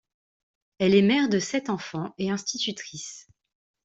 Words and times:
Elle 0.79 0.95
est 0.95 1.03
mère 1.03 1.29
de 1.29 1.37
sept 1.37 1.69
enfants 1.69 2.15
et 2.17 2.31
institutrice. 2.31 3.27